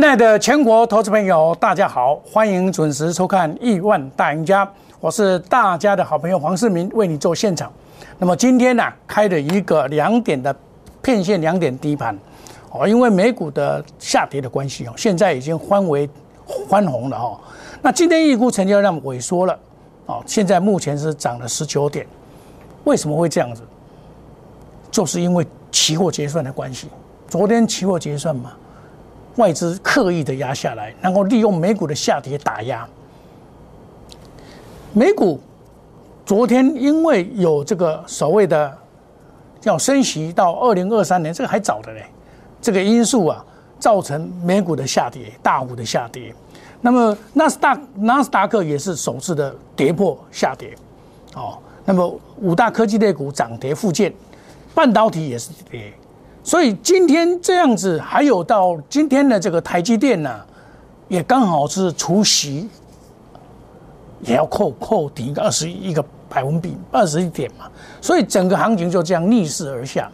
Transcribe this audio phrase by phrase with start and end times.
[0.00, 4.64] 亲爱的全国投资朋友，大家好，欢迎准时收看《亿万大赢家》，
[4.98, 7.70] 我是大家的好朋友黄世明，为你做现场。
[8.18, 10.56] 那么今天呢，开了一个两点的
[11.02, 12.18] 片线两点低盘，
[12.70, 16.08] 哦，因为美股的下跌的关系哦，现在已经翻为
[16.66, 17.38] 翻红了哦。
[17.82, 19.58] 那今天预估成交量萎缩了，
[20.06, 22.06] 哦，现在目前是涨了十九点，
[22.84, 23.60] 为什么会这样子？
[24.90, 26.88] 就是因为期货结算的关系，
[27.28, 28.52] 昨天期货结算嘛。
[29.36, 32.86] 外资刻意的压下来，然后利用美股的下跌打压。
[34.92, 35.40] 美股
[36.26, 38.76] 昨天因为有这个所谓的
[39.62, 42.04] 要升息到二零二三年，这个还早的嘞，
[42.60, 43.44] 这个因素啊，
[43.78, 46.34] 造成美股的下跌，大幅的下跌。
[46.80, 50.74] 那么纳斯达纳斯达克也是首次的跌破下跌，
[51.34, 54.12] 哦，那么五大科技类股涨跌附件，
[54.74, 55.92] 半导体也是跌。
[56.42, 60.40] 所以今天这样子，还有到今天的这个台积电呢，
[61.06, 62.66] 也刚好是除夕，
[64.22, 67.66] 也要扣扣底一个二十一个百分比，二十一点嘛。
[68.00, 70.10] 所以整个行情就这样逆势而下。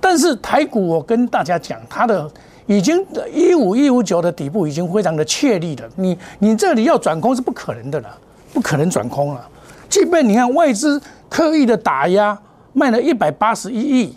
[0.00, 2.28] 但是台股，我跟大家讲，它的
[2.66, 5.88] 已经一五一五九的底部已经非常的确立了。
[5.94, 8.18] 你你这里要转空是不可能的了，
[8.52, 9.48] 不可能转空了。
[9.88, 12.36] 即便你看外资刻意的打压。
[12.72, 14.14] 卖了一百八十一亿，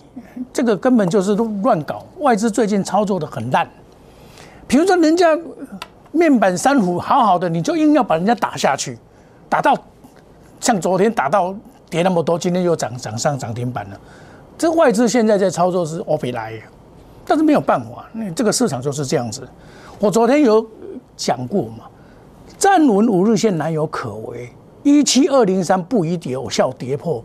[0.53, 2.05] 这个根本就是乱搞。
[2.19, 3.67] 外资最近操作的很烂，
[4.67, 5.37] 比如说人家
[6.11, 8.97] 面板三虎好好的，你就硬要把人家打下去，
[9.49, 9.77] 打到
[10.61, 11.53] 像昨天打到
[11.89, 13.99] 跌那么多，今天又涨涨上涨停板了。
[14.57, 16.53] 这外资现在在操作是 o 比来，
[17.25, 19.45] 但是没有办法，那这个市场就是这样子。
[19.99, 20.65] 我昨天有
[21.17, 21.85] 讲过嘛，
[22.57, 24.49] 站稳五日线难有可为，
[24.83, 27.21] 一七二零三不一定有效跌破。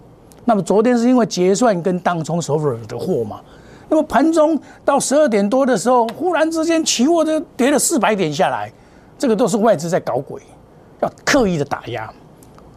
[0.50, 3.41] 那么昨天是因为结算跟当冲手法的货嘛，
[3.88, 8.69] 那么盘中到十二点多的时候，忽然之间期货就跌了四百点下来，
[9.16, 10.43] 这个都是外资在搞鬼，
[10.99, 12.12] 要刻意的打压，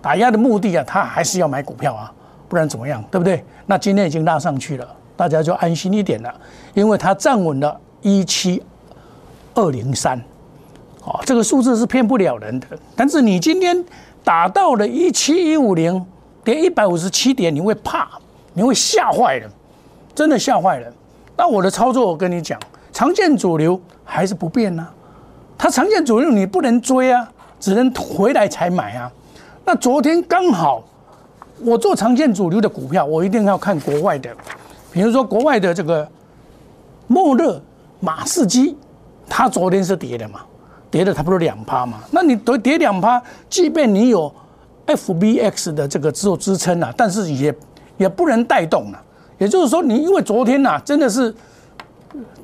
[0.03, 2.13] 打压的目的啊，他还是要买股票啊，
[2.47, 3.43] 不然怎么样，对不对？
[3.65, 6.31] 那今天已经拉上去了，大家就安心一点了，
[6.75, 8.61] 因为它站稳了一七
[9.55, 10.21] 二零三，
[11.05, 13.83] 哦，这个数字是骗不了人的，但是你今天
[14.23, 16.05] 打到了一七一五零。
[16.43, 18.09] 跌一百五十七点，你会怕，
[18.53, 19.49] 你会吓坏人，
[20.13, 20.91] 真的吓坏人。
[21.37, 22.59] 那我的操作，我跟你讲，
[22.91, 24.85] 常见主流还是不变呢。
[25.57, 27.27] 它常见主流你不能追啊，
[27.59, 29.09] 只能回来才买啊。
[29.63, 30.83] 那昨天刚好，
[31.59, 34.29] 我做常见主流的股票，我一定要看国外的，
[34.91, 36.05] 比如说国外的这个
[37.07, 37.61] 莫勒
[38.01, 38.77] 马士基，
[39.29, 40.41] 它昨天是跌的嘛，
[40.91, 41.99] 跌了差不多两趴嘛。
[42.11, 44.33] 那你都跌两趴，即便你有。
[44.87, 47.55] FBX 的这个只有支撑啊，但是也
[47.97, 49.01] 也不能带动了。
[49.37, 51.33] 也就是说，你因为昨天呐真的是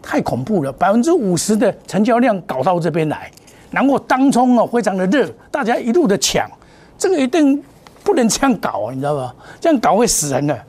[0.02, 3.32] 太恐怖了，百分之五十的成交量搞到这边来，
[3.72, 6.50] 然后当冲啊非常的热，大家一路的抢，
[6.98, 7.62] 这个一定
[8.04, 9.34] 不能这样搞啊，你知道吧？
[9.60, 10.60] 这样搞会死人的。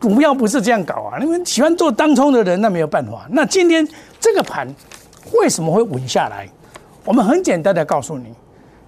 [0.00, 3.26] 股票不是这样搞啊，你们喜欢做当冲的人那没有办法。
[3.30, 3.86] 那今天
[4.18, 4.66] 这个盘
[5.34, 6.48] 为什么会稳下来？
[7.04, 8.34] 我们很简单的告诉你，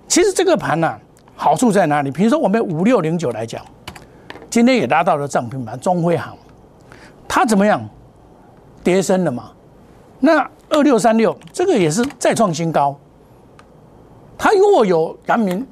[0.08, 0.98] 其实这个盘呢。
[1.36, 2.10] 好处在哪里？
[2.10, 3.64] 比如说我们五六零九来讲，
[4.48, 6.36] 今天也拉到了涨停板，中辉行，
[7.26, 7.82] 它怎么样？
[8.82, 9.50] 跌升了嘛？
[10.20, 12.96] 那二六三六这个也是再创新高，
[14.38, 15.66] 它如果有阳明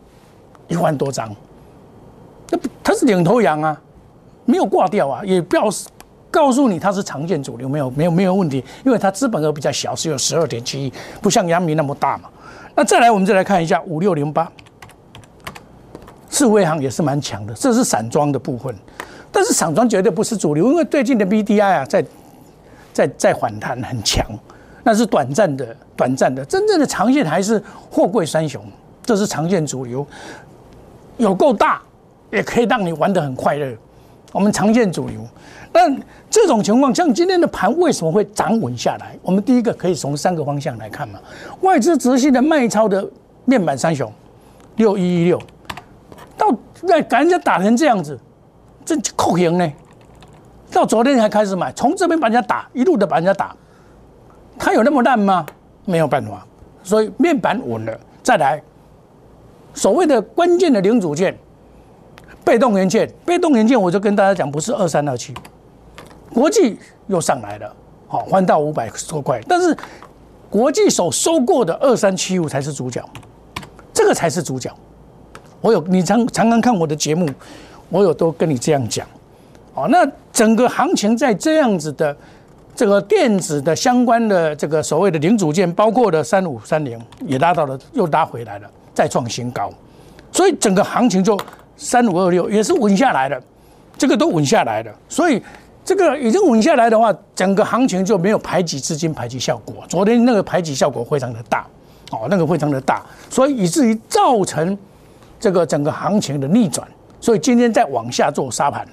[0.67, 1.35] 一万多张，
[2.51, 3.81] 那它是领头羊啊，
[4.45, 5.65] 没有挂掉啊，也不要
[6.31, 12.29] 告诉你它是常见主流，没有没有没有问题，因为它资本额比较小，只有十二点七亿，不像阳明那么大嘛。
[12.75, 14.51] 那再来，我们再来看一下五六零八。
[16.43, 18.75] 智慧行也是蛮强的，这是散装的部分，
[19.31, 22.05] 但是散装绝对不是主流，因为最近的 B D I 啊在
[22.93, 24.27] 在在反弹很强，
[24.83, 28.61] 那是短暂的，短暂的，真正的长线还是货柜三雄，
[29.05, 30.05] 这是常见主流，
[31.17, 31.81] 有够大，
[32.33, 33.73] 也可以让你玩得很快乐。
[34.33, 35.21] 我们常见主流，
[35.71, 35.97] 但
[36.29, 39.17] 这种情况，像今天的盘为什么会涨稳下来？
[39.23, 41.21] 我们第一个可以从三个方向来看嘛，
[41.61, 43.09] 外资直系的卖超的
[43.45, 44.13] 面板三雄，
[44.75, 45.41] 六一一六。
[46.83, 48.19] 那给人家打成这样子，
[48.85, 49.73] 这扣赢呢？
[50.71, 53.55] 到昨天才开始买，从这边把人家打，一路的把人家打，
[54.59, 55.45] 他有那么烂吗？
[55.85, 56.47] 没有办法，
[56.83, 58.63] 所以面板稳了，再来
[59.75, 61.37] 所谓的关键的零组件，
[62.45, 65.35] 被动元件，被动元件我就跟大家讲，不是二三二七，
[66.33, 67.77] 国际又上来了，
[68.09, 69.77] 好换到五百多块，但是
[70.49, 73.05] 国际所收过的二三七五才是主角，
[73.93, 74.75] 这个才是主角。
[75.63, 77.27] 我有你常常常看我的节目，
[77.89, 79.07] 我有都跟你这样讲，
[79.75, 82.15] 哦，那整个行情在这样子的
[82.75, 89.73] 这个电子的相关的这个所谓的零组件，包括的三五三零也拉到了，又拉回来了，再创新高，
[90.33, 91.39] 所以整个行情就
[91.77, 93.41] 三五二六也是稳下来了，
[93.97, 95.41] 这个都稳下来了，所以
[95.85, 99.77] 这个已经稳下来的话，整个行情就没有排挤资金排挤效果。
[99.89, 101.67] 昨天那个排挤效果非常的大，
[102.11, 104.77] 哦，那个非常的大，所以以至于造成
[105.43, 106.87] 这个整个行情的逆转，
[107.21, 108.87] 所以今天再往下做沙盘，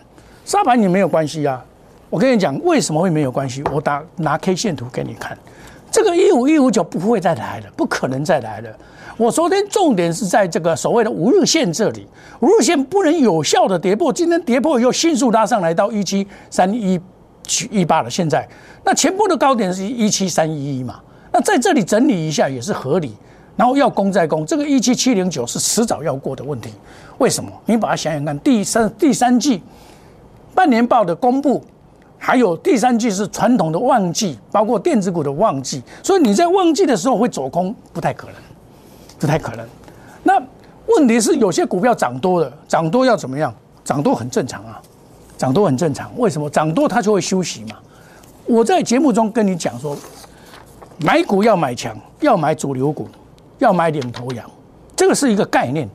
[0.43, 1.63] 沙盘也没有关系啊。
[2.09, 3.61] 我跟你讲，为什么会没有关系？
[3.71, 5.37] 我打拿 K 线图给你看，
[5.91, 8.69] 这个一五一五九不会再来了，不可能再来了。
[9.15, 12.07] 我昨天重点是在这个所谓的五日线这里，
[12.39, 16.99] 五日线不能有效的跌破，今天跌破以后迅速拉上来到一七三一
[17.43, 18.09] 七一八了。
[18.09, 18.49] 现在
[18.83, 20.99] 那前波的高点是一七三一一嘛？
[21.31, 23.15] 那在这里整理一下也是合理。
[23.59, 26.69] 然后要攻再攻，这个一七七零九是迟早要过的问题。
[27.17, 27.51] 为什么？
[27.65, 29.61] 你把它想想看，第三第三季
[30.55, 31.61] 半年报的公布。
[32.21, 38.35] 还有第三季是传统的旺季，包括电子股的旺季，所以你在旺季的时候会走空，不太可能，
[39.17, 39.65] 不太可能。
[40.23, 40.41] 那
[40.87, 43.53] 问题是有些股票涨多了，涨多要怎么样？
[43.85, 44.81] 涨多很正常啊，
[45.37, 46.11] 涨多很正常。
[46.17, 46.49] 为什么？
[46.49, 47.77] 涨多它就会休息嘛。
[48.45, 49.97] 我在节目中跟你讲说，
[50.97, 53.07] 买股要买强，要买主流股，
[53.59, 54.49] 要买领头羊，
[54.95, 55.87] 这个是一个概念。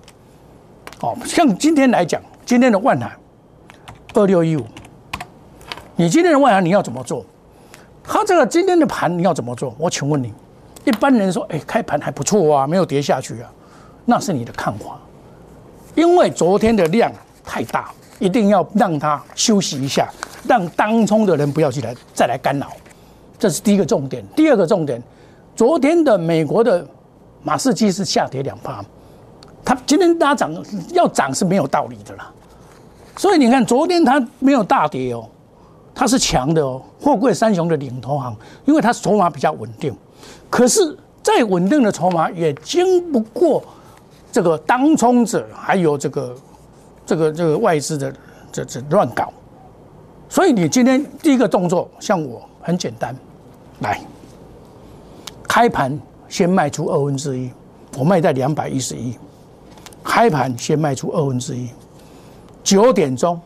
[1.00, 3.14] 哦，像今天来讲，今天的万海
[4.14, 4.64] 二六一五。
[5.96, 7.25] 你今天的外行你要怎么做？
[8.02, 9.75] 他这个今天的盘你要怎么做？
[9.78, 10.32] 我请问你，
[10.84, 13.50] 一般人说，哎，开盘还不错啊，没有跌下去啊，
[14.05, 14.99] 那是你的看法。
[15.94, 17.11] 因为昨天的量
[17.44, 20.08] 太大，一定要让它休息一下，
[20.46, 22.72] 让当冲的人不要进来再来干扰，
[23.38, 24.25] 这是第一个重点。
[24.34, 25.02] 第二个重点，
[25.55, 26.87] 昨天的美国的
[27.44, 28.85] 马士基是下跌两趴，
[29.64, 30.52] 它今天大涨
[30.93, 32.32] 要涨是没有道理的啦。
[33.17, 35.29] 所以你看，昨天它没有大跌哦。
[35.96, 39.96] 它是强的哦，货柜三雄的领头行，因为它筹码比较稳定。
[40.50, 43.62] 可是再稳定的筹码也经不过
[44.32, 46.37] 这个当冲者，还有这个
[47.06, 48.12] 这个这个外资的
[48.50, 49.32] 这这乱搞。
[50.29, 53.17] 所以你今天第一个动作，像我很简单，
[53.79, 54.00] 来
[55.47, 55.97] 开盘
[56.35, 57.49] 先卖出二分之一，
[57.97, 59.17] 我卖在两百一十一，
[60.03, 61.69] 开盘先卖出二分之一，
[62.65, 63.41] 九点钟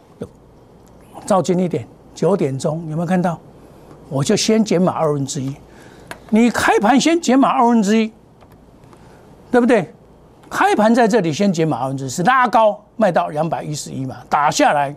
[1.27, 1.87] 照近一点。
[2.15, 3.39] 九点钟有没有看到？
[4.09, 5.55] 我就先减码二分之一。
[6.31, 8.11] 你开盘先减码二分之一，
[9.51, 9.93] 对不对？
[10.49, 14.17] 开盘在这里先减码二分之一，是拉高卖到两百一十一嘛？
[14.31, 14.97] 打下来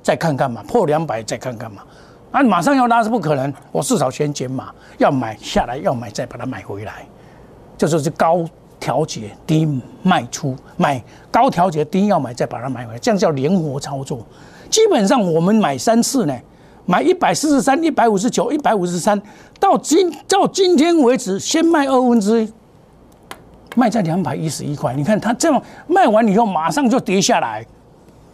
[0.00, 1.82] 再看看嘛，破两百再看看嘛。
[2.30, 7.04] 啊，马上要拉是不可能，我至少先减码，要买下来要买再把它买回来，
[7.86, 8.44] 就是高
[8.80, 9.66] 调节低
[10.02, 14.18] 卖出，买高调节低要买再把它买回来，这样叫灵活操作。
[14.70, 16.38] 基本上我们买三次呢。
[16.84, 19.16] 买一百四十三、一百五十九、一百五十三，
[19.60, 22.52] 到今到今天为止，先卖二分之一，
[23.76, 24.92] 卖在两百一十一块。
[24.92, 27.64] 你看它这样卖完以后，马上就跌下来，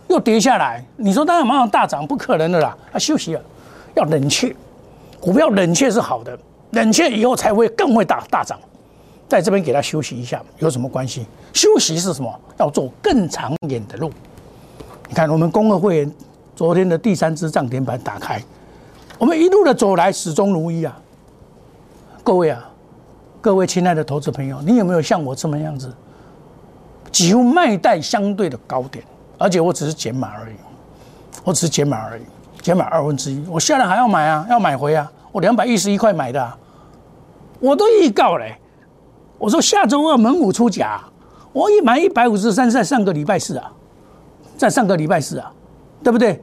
[0.09, 0.83] 又跌下来。
[0.97, 2.75] 你说它马上大涨，不可能的啦。
[2.91, 3.41] 它休息了，
[3.95, 4.57] 要冷却，
[5.21, 6.37] 股票冷却是好的，
[6.71, 8.59] 冷却以后才会更会大大涨。
[9.29, 11.27] 在这边给他休息一下，有什么关系？
[11.53, 12.41] 休息是什么？
[12.57, 14.11] 要做更长远的路。
[15.09, 16.13] 你看我们公二会员。
[16.57, 18.43] 昨天的第三支涨停板打开，
[19.17, 21.01] 我们一路的走来始终如一啊！
[22.25, 22.69] 各位啊，
[23.41, 25.95] 各位亲爱的投资朋友，你有没有像我这么样子，
[27.13, 29.05] 几乎卖带相对的高点，
[29.39, 30.57] 而且我只是减码而已，
[31.45, 32.23] 我只是减码而已，
[32.61, 36.55] 减码二分之一，我下来还要买啊，要买回啊，我两百一十一块买的，
[37.61, 38.57] 我都预告嘞，
[39.39, 41.01] 我说下周二猛虎出甲，
[41.53, 43.73] 我一买一百五十三，在上个礼拜四啊，
[44.57, 45.53] 在上个礼拜四啊，
[46.03, 46.43] 对不对？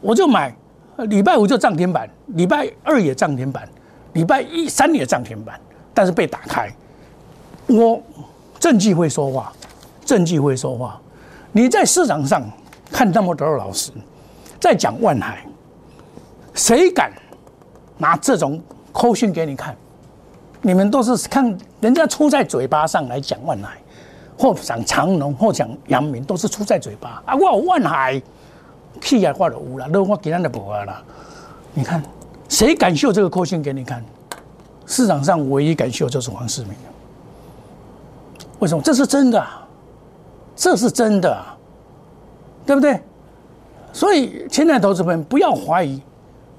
[0.00, 0.54] 我就买，
[0.96, 3.68] 礼拜五就涨停板，礼拜二也涨停板，
[4.14, 5.58] 礼拜一三也涨停板，
[5.94, 6.68] 但是被打开。
[7.68, 8.02] 我
[8.58, 9.52] 政绩会说话，
[10.04, 11.00] 政绩会说话。
[11.52, 12.42] 你在市场上
[12.90, 13.92] 看那么多老师
[14.58, 15.46] 在讲万海，
[16.54, 17.12] 谁敢
[17.98, 19.76] 拿这种口讯给你看？
[20.62, 23.76] 你们都是看人家出在嘴巴上来讲万海，
[24.38, 27.34] 或讲长隆，或讲阳明，都是出在嘴巴啊！
[27.36, 28.22] 我万海。
[29.00, 31.02] 气也化了乌了，都我给他的不啊了。
[31.72, 32.00] 你看，
[32.48, 34.04] 谁敢秀这个扣线给你看？
[34.86, 36.72] 市场上唯一敢秀就是黄世明。
[38.60, 38.82] 为什么？
[38.82, 39.44] 这是真的，
[40.54, 41.42] 这是真的，
[42.64, 43.00] 对不对？
[43.92, 46.00] 所以，亲爱的投资们，不要怀疑，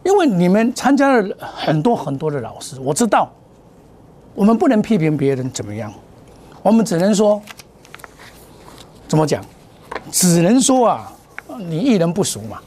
[0.04, 3.32] 因为你们参加了很多很多的老师，我知道，
[4.36, 5.94] 我们不能批评别人怎么样，
[6.62, 7.42] 我们只能说，
[9.08, 9.44] 怎么讲？
[10.12, 11.12] 只能说啊。
[11.70, 12.58] 你一人不熟嘛，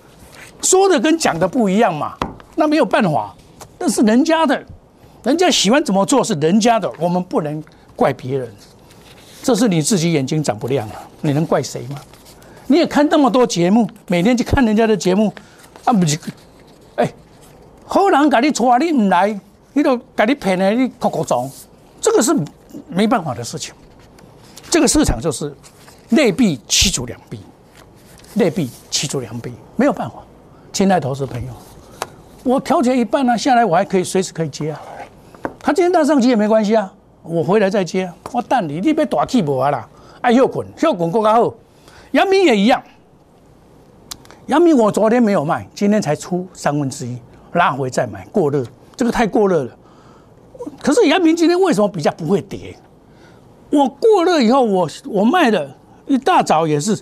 [0.63, 2.17] 说的跟讲的不一样嘛，
[2.55, 3.35] 那没有办法，
[3.81, 4.65] 那是人家的，
[5.25, 7.61] 人家喜欢怎么做是人家的，我们不能
[7.97, 8.49] 怪别人。
[9.43, 12.01] 这是你自己眼睛长不亮啊，你能怪谁吗？
[12.69, 15.33] 你也看那么多节目，每天去看人家的节目，
[15.85, 16.17] 啊不是，
[16.95, 17.13] 哎，
[17.87, 19.37] 后人给你错，你唔来，
[19.77, 21.47] 你都给你骗的，你哭哭装，
[22.01, 22.35] 这个是
[22.89, 23.75] 没办法的事情。
[24.71, 25.55] 这个市场就是
[26.09, 27.39] 内币七足两币，
[28.33, 30.17] 内币七足两币，没有办法。
[30.73, 31.53] 亲爱投资朋友，
[32.43, 34.81] 我调节一半呢，下来我还可以随时可以接啊。
[35.61, 36.91] 他今天大上去也没关系啊。
[37.23, 39.87] 我回来再接，我等你，你别大气无啊啦！
[40.23, 41.53] 爱休滚，休滚更加好。
[42.13, 42.83] 阳明也一样，
[44.47, 47.19] 阳明我昨天没有卖，今天才出三分之一，
[47.53, 48.65] 拉回再买，过热，
[48.97, 49.77] 这个太过热了。
[50.81, 52.77] 可是阳明今天为什么比较不会跌？
[53.71, 55.71] 我过热以后，我我卖的
[56.07, 56.99] 一大早也是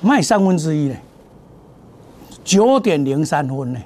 [0.00, 0.96] 卖三分之一呢，
[2.44, 3.80] 九点零三分呢，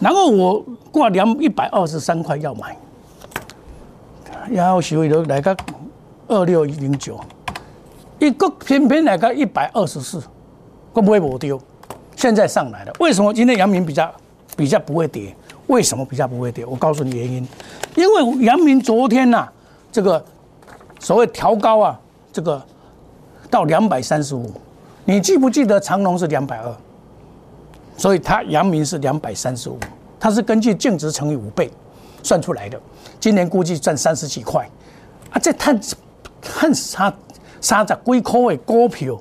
[0.00, 2.76] 然后我挂两一百二十三块要买。
[4.50, 5.56] 然后收益都来个
[6.28, 7.18] 二六零九，
[8.18, 10.22] 一个偏偏来个一百二十四，
[10.92, 11.58] 会不会无丢？
[12.14, 14.12] 现在上来了，为什么今天阳明比较
[14.54, 15.34] 比较不会跌？
[15.66, 16.64] 为什么比较不会跌？
[16.64, 17.46] 我告诉你原因，
[17.96, 19.48] 因为阳明昨天呐，
[19.90, 20.22] 这个
[21.00, 21.98] 所谓调高啊，
[22.32, 22.62] 这个
[23.50, 24.52] 到两百三十五，
[25.04, 26.76] 你记不记得长隆是两百二？
[27.96, 29.78] 所以它阳明是两百三十五，
[30.18, 31.70] 它是根据净值乘以五倍
[32.22, 32.80] 算出来的。
[33.20, 34.68] 今年估计赚三十几块，
[35.30, 35.80] 啊，这探
[36.42, 37.14] 探三
[37.60, 39.18] 三十几块的股票，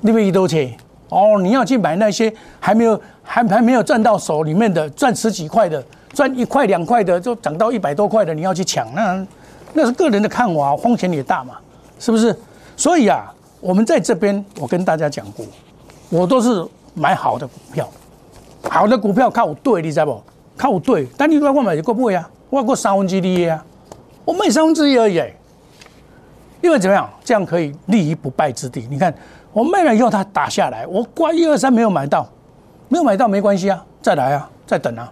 [0.00, 0.74] 你会多钱？
[1.08, 2.98] 哦，你要去买那些还没有
[3.32, 5.80] 还还没有赚到手里面的赚十几块的，
[6.12, 9.24] 赚一块两块的就涨到一百多块的，你要去抢，那
[9.72, 11.54] 那是个人的看法，风险也大嘛，
[12.00, 12.36] 是不是？
[12.76, 15.46] 所以啊，我们在这边我跟大家讲过，
[16.08, 17.88] 我都是买好的股票，
[18.68, 20.20] 好的股票靠对，你知道不？
[20.56, 23.64] 靠对，但你如果买就过不会啊，我过三分之一啊，
[24.24, 25.22] 我卖三分之一而已，
[26.60, 28.88] 因为怎么样，这样可以立于不败之地。
[28.90, 29.14] 你看
[29.52, 32.28] 我卖了以后，它打下来，我挂一二三没有买到，
[32.90, 35.10] 没有买到没关系啊，再来啊，再等啊，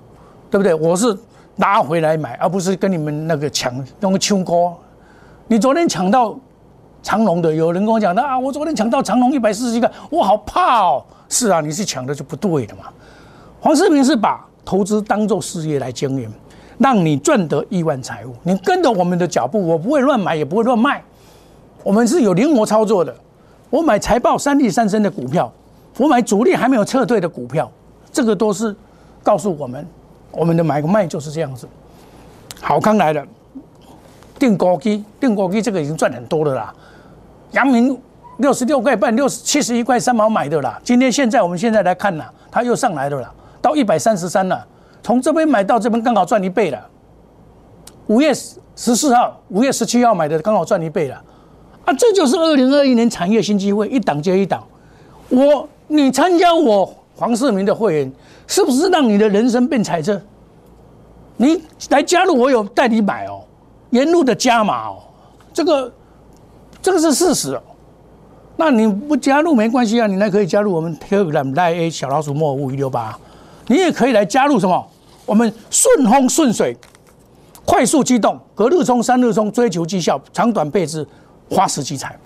[0.51, 0.75] 对不对？
[0.75, 1.17] 我是
[1.57, 4.77] 拿回来买，而不是跟你们那个抢用抢高。
[5.47, 6.37] 你昨天抢到
[7.03, 11.03] 长隆的，有人跟我讲的啊，我昨天抢到长隆一百四十一个，我好怕哦。
[11.31, 12.83] 是啊，你是抢的就不对的嘛。
[13.61, 14.45] 黄世明是把。
[14.65, 16.31] 投资当做事业来经营，
[16.77, 18.35] 让你赚得亿万财富。
[18.43, 21.03] 你跟着我们的脚步，我不会乱买，也不会乱卖。
[21.83, 23.17] 我们是有灵活操作的。
[23.71, 25.51] 我买财报三利三升的股票，
[25.99, 27.71] 我买主力还没有撤退的股票，
[28.12, 28.75] 这个都是
[29.23, 29.87] 告诉我们，
[30.31, 31.69] 我们的买卖就是这样子。
[32.61, 33.26] 好康来了，
[34.38, 36.75] 定高基，定高基这个已经赚很多了啦。
[37.50, 38.00] 阳明
[38.38, 40.81] 六十六块半，六十七十一块三毛买的啦。
[40.85, 43.35] 今天现在我们现在来看呐，它又上来了啦。
[43.61, 44.64] 到一百三十三了，
[45.02, 46.88] 从这边买到这边刚好赚一倍了。
[48.07, 51.23] 五月十四号、五月十七号买的刚好赚一倍了，
[51.85, 54.64] 啊，这就是二零二一年产业新机会，一档接一档。
[55.28, 58.12] 我你参加我黄世明的会员，
[58.47, 60.21] 是不是让你的人生变彩色？
[61.37, 63.40] 你来加入我有代理买哦，
[63.90, 64.99] 沿路的加码哦，
[65.52, 65.92] 这个
[66.80, 67.62] 这个是事实哦。
[68.57, 73.18] 那你不加入没关系啊，你来可以加入我们 Telegram 赖 A 小老鼠莫五一六八。
[73.68, 74.87] 你也可以来加入什么？
[75.25, 76.76] 我们顺风顺水，
[77.64, 81.07] 快速机动，隔日冲、三日冲，追求绩效，长短配置，
[81.50, 82.18] 花时积财，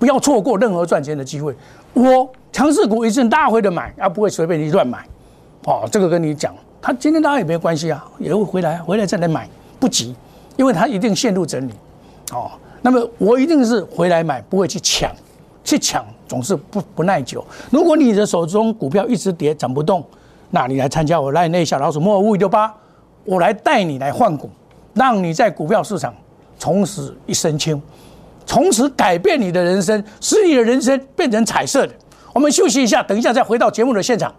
[0.00, 1.54] 不要错过任何赚钱的机会。
[1.92, 5.04] 我强势股一定大会的买，而不会随便你乱买。
[5.66, 9.46] 哦，这个跟你讲，他今天当然也没关系啊，也会回来，回来再来买，
[9.78, 10.16] 不急，
[10.56, 11.72] 因为他一定陷入整理。
[12.32, 15.12] 哦，那么我一定是回来买，不会去抢，
[15.62, 17.44] 去抢总是不不耐久。
[17.70, 20.02] 如果你的手中股票一直跌，涨不动。
[20.52, 22.74] 那你来参加我赖内小老鼠莫五五六八，
[23.24, 24.50] 我来带你来换股，
[24.94, 26.12] 让你在股票市场
[26.58, 27.80] 从此一身轻，
[28.50, 31.94] 从此改变你的人生，使你的人生变成彩色的。
[32.34, 34.34] 我们休息一下，等一下再回到节目的现场。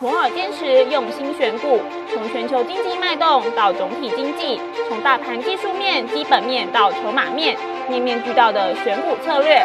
[0.00, 1.78] 摩尔坚持用心选股。
[2.12, 7.56] 从全球经济脉动到总体经济，从大盘技术面、基本面到筹码面，
[7.88, 9.64] 面面俱到的选股策略，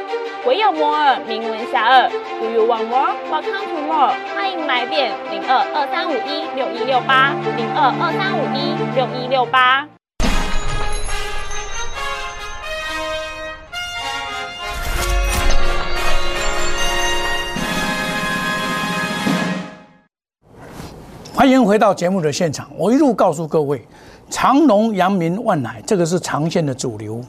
[0.43, 2.09] 唯有摩尔名闻遐迩。
[2.39, 3.13] Do you want more?
[3.29, 4.15] Welcome to more。
[4.33, 9.87] 欢迎来电零二二三五一六一六八零二二三五一六一六八。
[21.35, 22.67] 欢迎回到节目的现场。
[22.75, 23.85] 我一路告诉各位，
[24.31, 27.21] 长隆、阳明、万海，这个是长线的主流，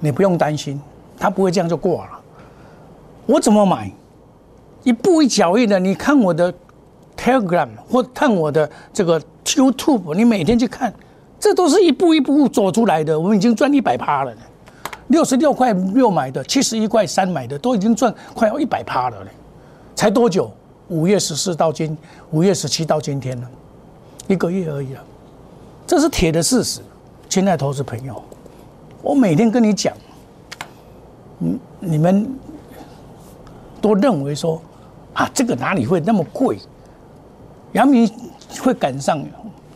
[0.00, 0.78] 你不用担心，
[1.18, 2.15] 它不会这样就挂了。
[3.26, 3.90] 我怎么买？
[4.84, 5.80] 一步一脚印的。
[5.80, 6.52] 你看我的
[7.16, 10.94] Telegram 或看我的这个 YouTube，你每天去看，
[11.40, 13.18] 这都是一步一步走出来的。
[13.18, 14.32] 我们已经赚一百趴了，
[15.08, 19.30] 六十六块六买的，七十一块三买的，都已经赚快要一百趴了嘞。
[19.96, 20.48] 才多久？
[20.88, 21.98] 五月十四到今，
[22.30, 23.48] 五月十七到今天呢，
[24.28, 25.02] 一个月而已啊。
[25.84, 26.80] 这是铁的事实，
[27.28, 28.22] 亲爱投资朋友，
[29.02, 29.92] 我每天跟你讲，
[31.40, 32.24] 嗯，你们。
[33.86, 34.60] 都认为说，
[35.12, 36.58] 啊，这个哪里会那么贵？
[37.70, 38.10] 阳明
[38.60, 39.24] 会赶上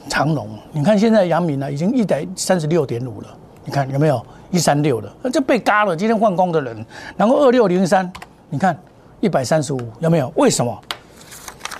[0.08, 0.48] 长隆。
[0.72, 3.28] 你看现在阳明呢，已经一百三十六点五了。
[3.64, 5.14] 你看有没有一三六了？
[5.22, 5.94] 那就被嘎了。
[5.94, 6.84] 今天换工的人，
[7.16, 8.12] 然后二六零三，
[8.48, 8.76] 你看
[9.20, 10.32] 一百三十五，有没有？
[10.34, 10.76] 为什么？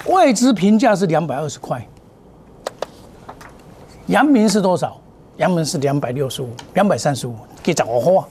[0.07, 1.85] 外资评价是两百二十块，
[4.07, 5.01] 阳明是多少？
[5.39, 8.25] 阳明是两百六十五，两百三十五，给涨花。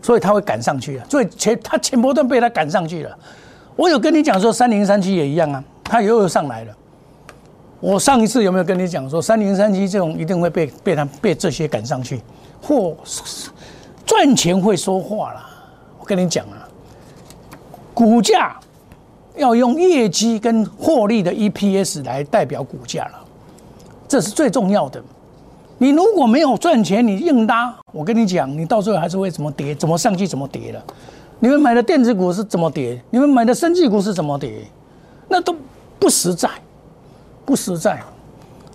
[0.00, 1.06] 所以他会赶上去啊！
[1.08, 3.18] 所以前他前波段被他赶上去了。
[3.76, 6.74] 我有跟你讲说，三零三七也一样啊，它又又上来了。
[7.80, 12.20] 我上一次有没有跟你讲说，三零三七这种一定会被被他被这些赶上去，
[12.60, 12.96] 或
[14.04, 15.40] 赚钱会说话了。
[16.00, 16.66] 我跟你讲啊，
[17.94, 18.56] 股价
[19.36, 23.24] 要用业绩跟获利的 EPS 来代表股价了，
[24.08, 25.02] 这是最重要的。
[25.78, 30.82] 你如果没有赚钱，你硬拉，我跟你讲，你到最后还是会怎么跌，怎么上去怎么跌的。
[31.38, 33.00] 你们买的电子股是怎么跌？
[33.10, 34.66] 你们买的生技股是怎么跌？
[35.28, 35.54] 那都
[36.00, 36.50] 不实在，
[37.46, 38.02] 不实在。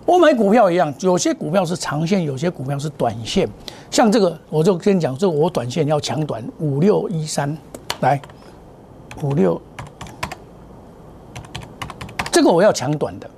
[0.06, 3.46] 我买股票一样，有些股票是长线，有些股票是短线。
[3.90, 7.54] 像这个，我就跟你讲，这我短线要抢短五六一三，
[8.00, 8.20] 来
[9.22, 9.60] 五六，
[12.32, 13.28] 这个我要抢短的。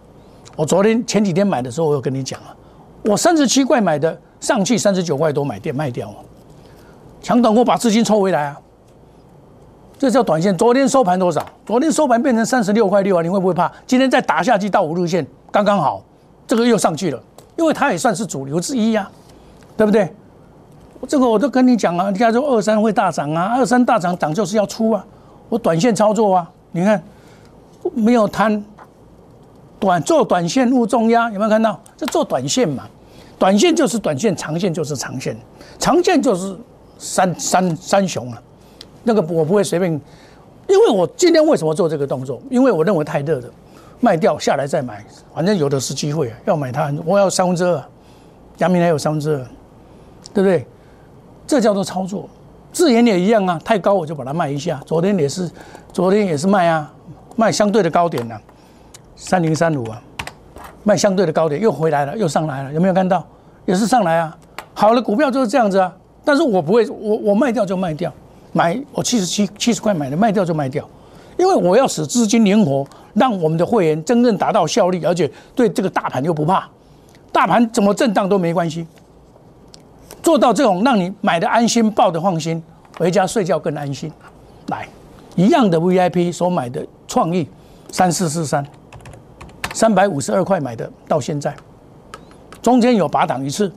[0.55, 2.56] 我昨天前几天买的时候，我有跟你讲啊。
[3.07, 6.13] 我三十七块买的，上去三十九块多买掉卖掉，
[7.23, 8.61] 强短我把资金抽回来啊，
[9.97, 10.57] 这叫短线。
[10.59, 11.47] 昨天收盘多少？
[11.65, 13.71] 昨天收盘变成三十六块六啊，你会不会怕？
[13.87, 16.03] 今天再打下去到五日线，刚刚好，
[16.49, 17.23] 这个又上去了，
[17.57, 19.09] 因为它也算是主流之一呀，
[19.77, 20.13] 对不对？
[21.07, 25.07] 这个我都跟你讲啊，你看说二三会大涨啊，二三大涨涨就是要出啊，
[25.49, 27.01] 我短线操作啊，你看
[27.95, 28.65] 没有贪，
[29.79, 31.81] 短做短线勿重压，有没有看到？
[31.97, 32.85] 这做短线嘛。
[33.39, 35.37] 短线就是短线，长线就是长线，
[35.79, 36.57] 长线就是
[36.99, 38.43] 三三三雄啊！
[39.05, 42.41] 那个我不会随便，因为我今天为什么做这个动作？
[42.51, 43.49] 因为我认为太热了，
[44.01, 46.39] 卖掉下来再买，反正有的是机会啊！
[46.47, 47.85] 要买它，我要三分之二，
[48.59, 49.47] 阳明还有三分之二，
[50.33, 50.67] 对不对？
[51.47, 52.29] 这叫做操作。
[52.73, 54.81] 自研也一样啊，太高我就把它卖一下。
[54.87, 55.51] 昨天也是，
[55.93, 56.93] 昨天也是卖啊，
[57.37, 58.39] 卖相对的高点呢，
[59.15, 60.03] 三零三五啊。
[60.87, 63.27] 卖相对的高点又回来了，又上来了，有没有看到？
[63.65, 64.37] 也是上来啊。
[64.73, 65.93] 好的股票就是这样子啊。
[66.25, 68.13] 但是我不会，我我卖掉就卖掉，
[68.53, 70.89] 买我七十七七十块买的，卖掉就卖掉，
[71.37, 76.69] 因为我要使资金灵活，让我们的会员真正达到效率，而且对这个大盘又不怕，
[77.33, 78.87] 大盘怎么震荡都没关系，
[80.23, 82.63] 做到这种让你买的安心，抱的放心，
[82.97, 84.13] 回家睡觉更安心。
[84.69, 84.89] 来，
[85.35, 87.49] 一样的 VIP 所买的创意
[87.91, 88.65] 三四四三。
[89.77, 91.55] 三百五十二块买的，到现在
[92.63, 93.71] 中间有拔档一次。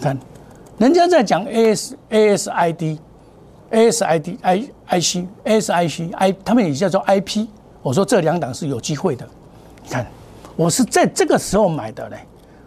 [0.00, 0.18] 看，
[0.78, 2.98] 人家在讲 A S A S I D
[3.68, 7.46] A S I D I I C A S I C I，他们也叫做 I P。
[7.82, 9.28] 我说这两档是有机会的。
[9.84, 10.06] 你看，
[10.56, 12.16] 我是在这个时候买的嘞，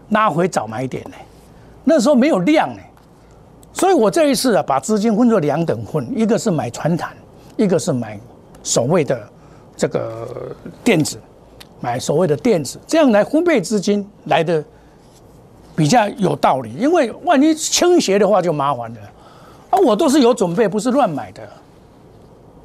[0.10, 1.16] 拉回早买点嘞，
[1.84, 2.84] 那时候没有量嘞，
[3.74, 7.10] 所以我这一次啊，把资金分作两等份，一个是买船产，
[7.58, 8.20] 一个是买
[8.62, 9.20] 所谓的
[9.76, 11.18] 这个电子。
[11.84, 14.64] 买所谓的电子，这样来分配资金来的
[15.76, 19.00] 比较有道理，因为万一倾斜的话就麻烦了。
[19.70, 21.42] 啊，我都是有准备，不是乱买的。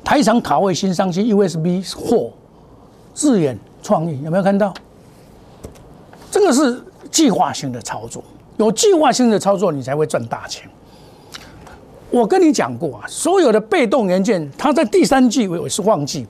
[0.05, 2.31] 台厂卡位新商机 USB 货，
[3.13, 4.73] 智远创意有没有看到？
[6.31, 8.23] 这个是计划性的操作，
[8.59, 10.71] 有计划性的操作你才会赚大钱。
[12.09, 16.25] 我跟你讲过啊，所有的被动元件，它在第三季也是旺季，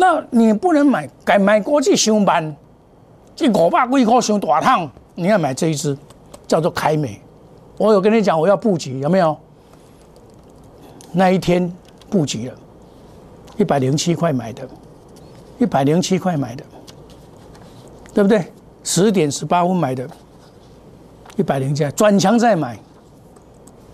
[0.00, 2.54] 那你不能买，该买国际上班，
[3.34, 5.98] 这五百几块上大趟，你要买这一支，
[6.46, 7.20] 叫做凯美。
[7.76, 9.36] 我有跟你讲，我要布局，有没有？
[11.10, 11.72] 那一天
[12.08, 12.54] 布局了，
[13.56, 14.68] 一百零七块买的，
[15.58, 16.62] 一百零七块买的，
[18.14, 18.52] 对不对？
[18.84, 20.08] 十点十八分买的，
[21.36, 22.78] 一百零七，转强再买。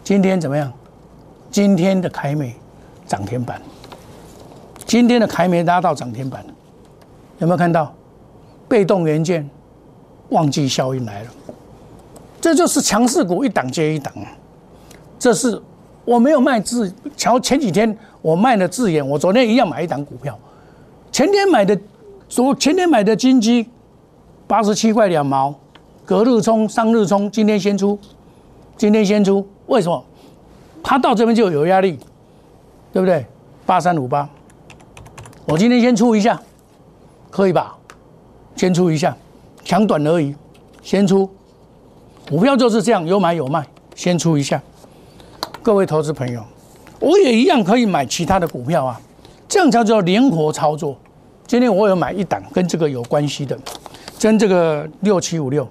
[0.02, 0.70] 今天怎么样？
[1.50, 2.54] 今天的凯美
[3.06, 3.62] 涨停板，
[4.86, 6.44] 今天的凯美拉到涨停板
[7.38, 7.92] 有没有看到？
[8.66, 9.48] 被动元件
[10.30, 11.30] 旺季效应来了，
[12.40, 14.12] 这就是强势股一档接一档。
[15.18, 15.60] 这是
[16.04, 20.36] 我没有卖字，瞧前几天我卖了字眼，我昨天一样买一档股票，
[21.12, 21.78] 前天买的，
[22.26, 23.68] 昨前天买的金鸡
[24.46, 25.54] 八十七块两毛，
[26.06, 27.98] 隔日冲，上日冲，今天先出，
[28.78, 30.02] 今天先出，为什么？
[30.82, 31.98] 它到这边就有压力，
[32.92, 33.24] 对不对？
[33.66, 34.28] 八三五八，
[35.46, 36.40] 我今天先出一下，
[37.30, 37.76] 可以吧？
[38.56, 39.14] 先出一下，
[39.62, 40.34] 抢短而已，
[40.82, 41.28] 先出。
[42.28, 44.62] 股票就是这样，有买有卖，先出一下。
[45.62, 46.42] 各位投资朋友，
[46.98, 48.98] 我也一样可以买其他的股票啊，
[49.46, 50.96] 这样叫做灵活操作。
[51.46, 53.58] 今天我有买一档跟这个有关系的，
[54.18, 55.68] 跟这个六七五六。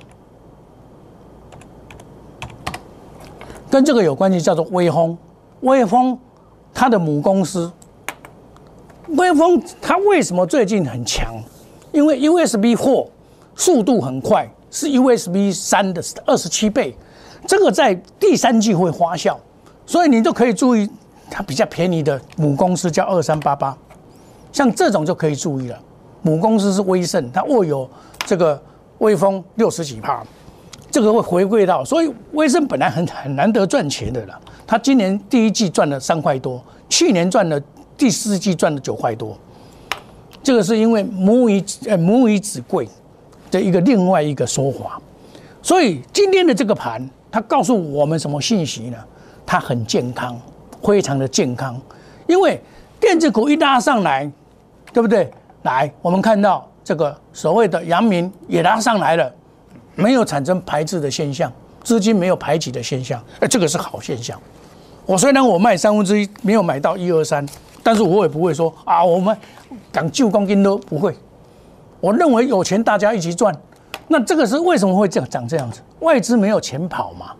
[3.71, 5.17] 跟这个有关系，叫做微风。
[5.62, 6.19] 微风
[6.75, 7.71] 它的母公司，
[9.09, 11.35] 微风它为什么最近很强？
[11.91, 13.07] 因为 USB 货
[13.55, 16.95] 速度很快，是 USB 三的二十七倍，
[17.47, 19.37] 这个在第三季会发酵，
[19.85, 20.89] 所以你就可以注意
[21.29, 23.77] 它比较便宜的母公司叫二三八八，
[24.51, 25.79] 像这种就可以注意了。
[26.21, 27.89] 母公司是威盛，它握有
[28.25, 28.61] 这个
[28.99, 30.23] 微风六十几帕。
[30.89, 34.39] 这个会回归到，所以威盛本来很很难得赚钱的了。
[34.67, 37.59] 它今年第一季赚了三块多，去年赚了
[37.97, 39.38] 第四季赚了九块多。
[40.41, 42.88] 这个是因为母以呃母以子贵
[43.49, 45.01] 的一个另外一个说法。
[45.62, 48.97] 所以今天的这个盘，它告诉我们什么信息呢？
[49.45, 50.38] 它很健康，
[50.82, 51.79] 非常的健康。
[52.27, 52.62] 因为
[52.99, 54.29] 电子股一拉上来，
[54.91, 55.32] 对不对？
[55.62, 59.34] 来，我们看到这个所谓的阳明也拉上来了。
[59.95, 61.51] 没有产生排斥的现象，
[61.84, 64.38] 资金没有排挤的现象，哎，这个是好现象。
[65.06, 67.45] 我虽然我卖三分之一，没有买到一二三，
[67.84, 69.38] 但是我也不会说啊，我们
[69.91, 71.13] 讲旧光金都不会。
[72.00, 73.54] 我认为有钱大家一起赚，
[74.08, 75.82] 那这个是为什么会这样长这样子？
[76.00, 77.34] 外资没有钱跑嘛。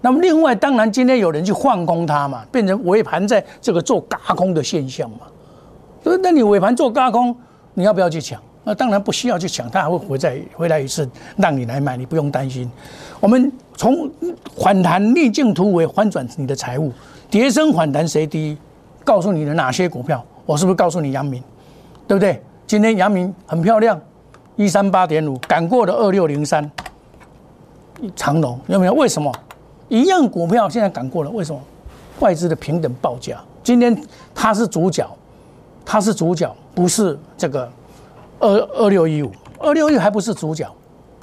[0.00, 5.18] 那么另外，当然今天有人去换空它嘛，变成尾盘在这个做嘎空的现象嘛。
[6.04, 7.36] 所以，那你尾盘做嘎空，
[7.74, 8.40] 你要不要去抢？
[8.62, 12.70] 那当然不需要去抢，它还会回再回来一次，让你来买，你不用担心。
[13.18, 14.08] 我们从
[14.56, 16.92] 反弹逆境突围，翻转你的财务，
[17.28, 18.58] 跌升反弹谁第一？
[19.08, 20.22] 告诉你的哪些股票？
[20.44, 21.42] 我是不是告诉你阳明？
[22.06, 22.42] 对不对？
[22.66, 23.98] 今天阳明很漂亮，
[24.56, 26.70] 一三八点五，赶过了二六零三，
[28.14, 28.92] 长龙有没有？
[28.92, 29.32] 为什么？
[29.88, 31.58] 一样股票现在赶过了，为什么？
[32.20, 33.98] 外资的平等报价，今天
[34.34, 35.08] 它是主角，
[35.86, 37.66] 它是主角，不是这个。
[38.40, 40.70] 二二六一五，二六一还不是主角，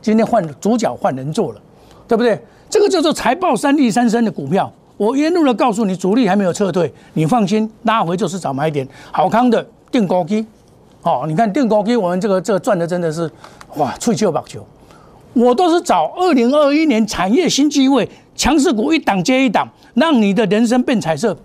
[0.02, 1.62] 今天换主角换人做了，
[2.08, 2.44] 对不对？
[2.68, 8.88] 这个叫做财报三利三升的股票，我一路的告诉你，主力还没有撤退，你放心，拉回就是找买点。
[9.12, 10.46] 好康的定高基，
[11.02, 13.30] 哦，你看定高基，我们这个这个赚的真的是
[13.76, 14.66] 哇，吹球把球，
[15.34, 21.36] 我都是找二零二一年产业新机会，强势股一档接一档，让你的人生变彩色。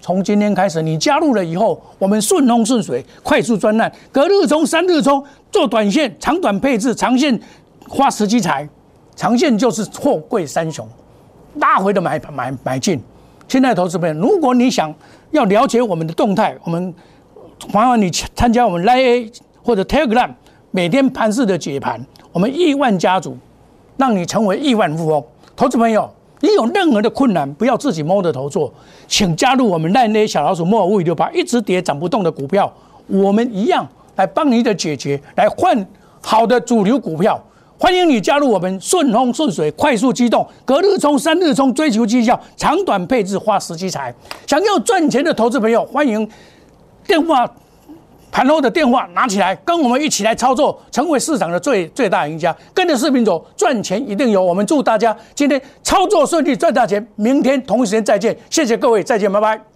[0.00, 7.40] 从今天开始，你加入了以后，我们顺风顺水，快速专案，隔日冲、三日冲，做短线、长短配置，长线
[7.88, 8.68] 花时机财，
[9.16, 10.86] 长线就是货柜三雄，
[11.58, 13.00] 大回的买买买进。
[13.48, 14.94] 现在投资朋友，如果你想
[15.30, 16.94] 要了解我们的动态，我们
[17.72, 20.30] 麻烦你参加我们 Line 或者 Telegram
[20.70, 23.36] 每天盘市的解盘，我们亿万家族，
[23.96, 25.24] 让你成为亿万富翁。
[25.54, 26.10] 投资朋友。
[26.40, 28.70] 你有任何的困难，不要自己摸着头做，
[29.08, 32.70] 请加入我们赖那小老鼠莫尔五六八一直跌涨不动的股票，
[33.06, 35.86] 我们一样来帮你的解决，来换
[36.20, 37.42] 好的主流股票。
[37.78, 44.14] 欢迎你加入我们，顺风顺水，快速机动，隔日冲，三日冲，追求绩效，长短配置，花时机财。
[44.46, 46.28] 想要赚钱的投资朋友，欢迎
[47.06, 47.50] 电话。
[48.32, 52.54] 盘后的电话拿起来，跟我们一起来操作，成为市场的最最大赢家。
[52.74, 54.42] 跟着视频走，赚钱一定有。
[54.42, 57.06] 我们祝大家今天操作顺利，赚大钱。
[57.14, 59.75] 明天同一时间再见，谢谢各位，再见，拜拜。